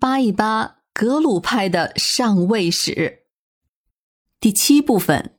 [0.00, 3.24] 扒一扒格鲁派的上位史，
[4.38, 5.36] 第七部分，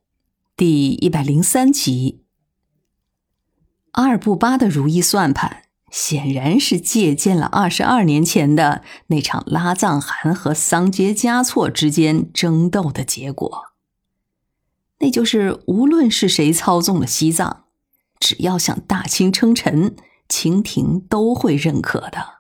[0.57, 2.25] 第一百零三集。
[3.91, 13.67] 阿尔布巴的如意算盘，显然是借鉴了二十二年前的那场拉藏汗和桑杰嘉措之间争斗的结果。
[14.97, 17.63] 那就是无论是谁操纵了西藏，
[18.19, 19.95] 只要向大清称臣，
[20.27, 22.39] 清廷都会认可的。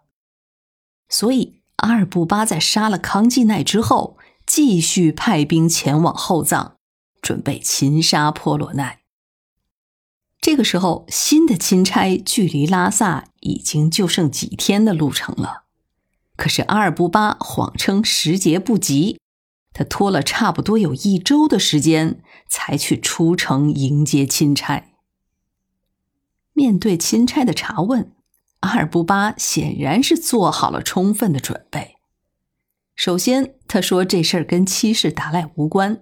[1.07, 6.75] 所以，阿尔布巴在杀了康济奈之后，继续派兵前往后藏，
[7.21, 8.99] 准备擒杀波罗奈。
[10.41, 15.63] 这个时候，新的钦差距离拉萨已经就剩几天的路程了。
[16.35, 19.19] 可是阿尔布巴谎称时节不急，
[19.73, 24.85] 他拖了差不多有一周的时间，才去出城迎接钦差。
[26.53, 28.13] 面对钦差的查问。
[28.61, 31.95] 阿尔布巴显然是做好了充分的准备。
[32.95, 36.01] 首先，他说这事儿跟七世达赖无关；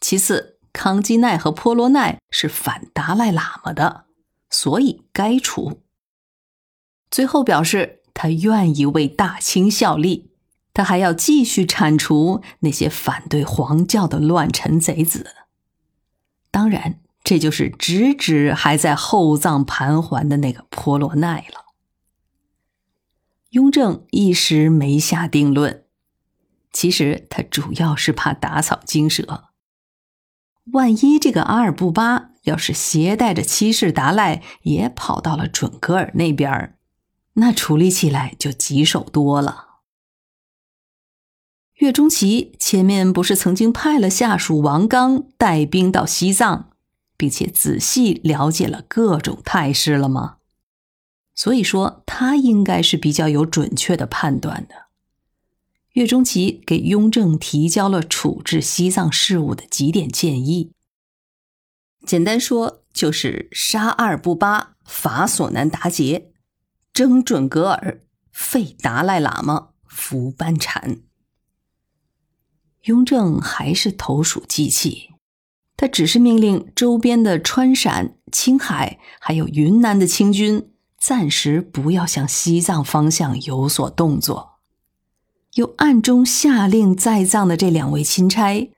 [0.00, 4.04] 其次，康基奈和波罗奈是反达赖喇嘛的，
[4.50, 5.80] 所以该除。
[7.10, 10.32] 最后表示他愿意为大清效力，
[10.74, 15.34] 他还要继续铲除那些反对皇教的乱臣贼子。
[16.50, 21.61] 当然，这就是直指还在厚葬盘桓的那个波罗奈了。
[23.52, 25.84] 雍正一时没下定论，
[26.72, 29.44] 其实他主要是怕打草惊蛇。
[30.72, 36.78] 万一这个阿尔布巴要是携带着七世达赖也跑到了准格尔那边儿
[37.34, 39.66] 那处理起来就棘手多了。
[41.74, 46.70] 岳钟琪前面不是曾经派了下属王刚带兵到西藏，
[47.18, 50.38] 并且仔细了解了各种态势了吗？
[51.34, 54.86] 所以说，他应该是比较有准确的判断的。
[55.92, 60.72] 岳钟琪给雍正提交了处置西藏事务的几点建议，
[62.06, 66.32] 简单说就是杀阿尔布巴，罚索南达杰，
[66.94, 71.00] 征准格尔，废达赖喇嘛，服班禅。
[72.84, 75.10] 雍正还是投鼠忌器，
[75.76, 80.71] 他只是命令周边的川陕、青海还有云南的清军。
[81.04, 84.60] 暂时不要向西藏方向有所动作，
[85.54, 88.70] 又暗中下令在藏的这两位钦差，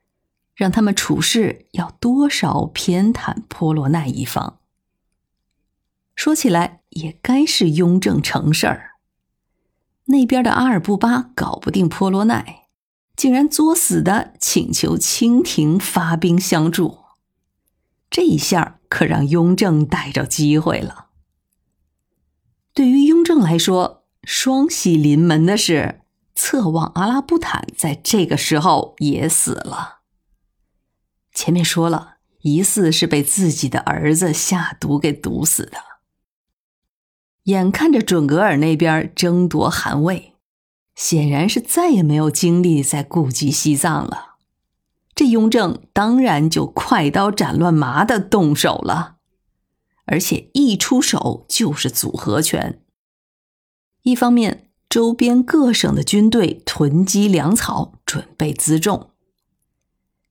[0.55, 4.57] 让他们处事要多少偏袒波罗奈一方。
[6.15, 8.93] 说起来也该是雍正成事儿，
[10.05, 12.63] 那边的阿尔布巴搞不定波罗奈，
[13.15, 17.01] 竟然作死的请求清廷发兵相助，
[18.09, 21.04] 这一下可让雍正逮着机会了。
[22.75, 26.01] 对于雍正来说，双喜临门的是，
[26.35, 29.99] 侧望阿拉布坦在这个时候也死了。
[31.33, 35.77] 前面说了，疑似是被自己的儿子下毒给毒死的。
[37.43, 40.33] 眼看着准格尔那边争夺汗位，
[40.95, 44.35] 显然是再也没有精力再顾及西藏了。
[45.13, 49.14] 这雍正当然就快刀斩乱麻的动手了。
[50.05, 52.81] 而且一出手就是组合拳。
[54.03, 59.09] 一方面，周边各省的军队囤积粮草，准备辎重；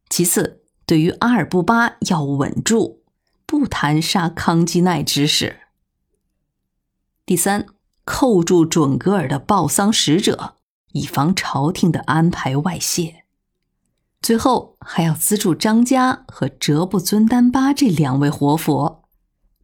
[0.09, 3.01] 其次，对于阿尔布巴要稳住，
[3.47, 5.57] 不谈杀康基奈之事；
[7.27, 7.67] 第三，
[8.05, 10.57] 扣住准格尔的报丧使者，
[10.93, 13.25] 以防朝廷的安排外泄；
[14.23, 19.04] 最后，还要资助张家和哲布尊丹巴这两位活佛。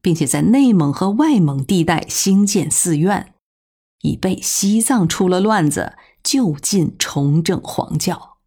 [0.03, 3.35] 并且在内蒙和外蒙地带兴建寺院，
[4.01, 8.39] 以备西藏出了乱子，就近重整黄教。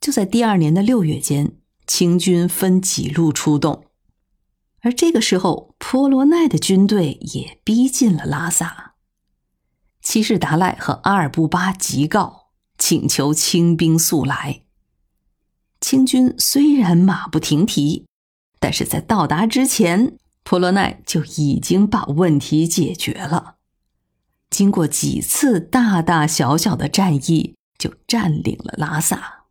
[0.00, 1.56] 就在第二年的六月间，
[1.86, 3.86] 清军分几路出动，
[4.80, 8.94] 而这个时候，婆罗奈的军队也逼近了拉萨。
[10.02, 14.62] 七世达赖和阿尔布巴急告，请求清兵速来。
[15.80, 18.04] 清军虽然马不停蹄。
[18.64, 23.56] 但是在到达之前，普罗奈就已经把问题解决了。
[24.48, 29.44] 经过几次大大小小的战役，就占领了拉萨，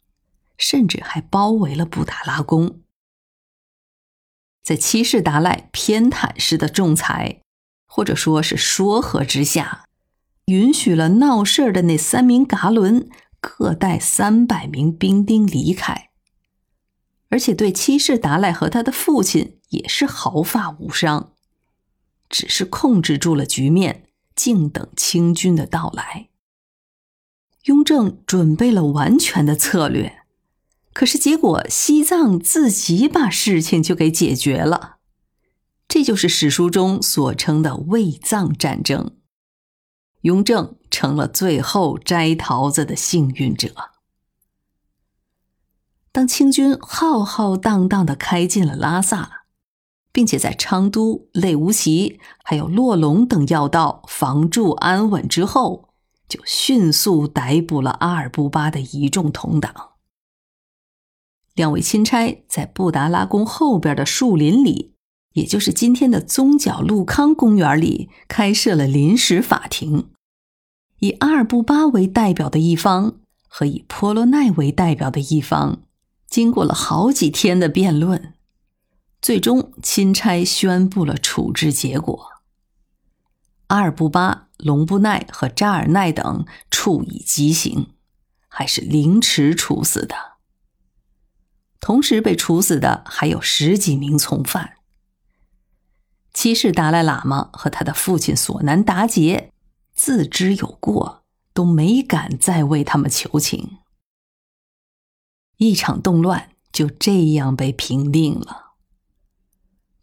[0.58, 2.80] 甚至还包围了布达拉宫。
[4.64, 7.42] 在七世达赖偏袒式的仲裁，
[7.86, 9.86] 或者说是说和之下，
[10.46, 13.08] 允许了闹事儿的那三名噶伦
[13.40, 16.10] 各带三百名兵丁离开。
[17.34, 21.34] 而且对七世达赖和他的父亲也是毫发无伤，
[22.30, 26.30] 只是控制住了局面，静等清军的到来。
[27.64, 30.20] 雍正准备了完全的策略，
[30.94, 34.98] 可是结果西藏自己把事情就给解决了。
[35.88, 39.18] 这就是史书中所称的卫藏战争。
[40.22, 43.93] 雍正成了最后摘桃子的幸运者。
[46.14, 49.46] 当清军浩浩荡荡的开进了拉萨，
[50.12, 55.90] 并且在昌都、类乌齐还有洛龙等要道防住安稳之后，
[56.30, 59.74] 就迅速逮捕了阿尔布巴的一众同党。
[61.56, 64.94] 两位钦差在布达拉宫后边的树林里，
[65.34, 70.10] 也就是今天的宗角路康公园里，开设了临时法庭。
[71.00, 73.18] 以阿尔布巴为代表的一方
[73.48, 75.82] 和以波罗奈为代表的一方，
[76.34, 78.34] 经过了好几天的辩论，
[79.22, 82.28] 最终钦差宣布了处置结果：
[83.68, 87.94] 阿尔布巴、隆布奈和扎尔奈等处以极刑，
[88.48, 90.16] 还是凌迟处死的。
[91.80, 94.78] 同时被处死的还有十几名从犯。
[96.34, 99.52] 七世达赖喇嘛和他的父亲索南达杰。
[99.94, 101.22] 自知有过，
[101.54, 103.78] 都没敢再为他们求情。
[105.58, 108.74] 一场动乱就这样被平定了。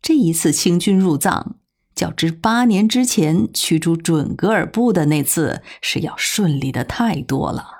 [0.00, 1.56] 这一次清军入藏，
[1.94, 7.78] 较之八年之前驱逐准噶尔部的那次是要顺利的太多了。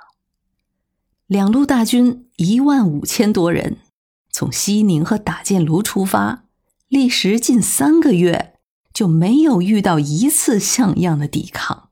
[1.27, 3.77] 两路大军一万五千多人，
[4.31, 6.43] 从西宁和打箭炉出发，
[6.87, 8.55] 历时近三个月，
[8.93, 11.89] 就没有遇到一次像样的抵抗。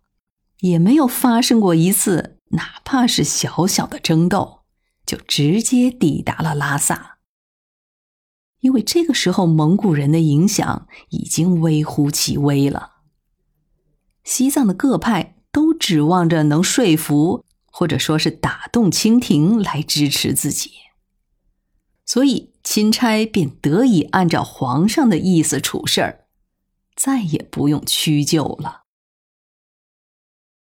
[0.60, 4.59] 也没有发生过一次，哪怕是小小的争斗，
[5.10, 7.18] 就直接抵达了拉萨。
[8.60, 12.98] 因为这个时候蒙古人的影响已经微乎其微了，
[14.24, 20.74] 西藏的各派都指望着能说服或者说是打动清廷来支持自己，
[22.06, 26.28] 所以钦差便得以按照皇上的意思处事儿，
[26.96, 28.84] 再也不用屈就了。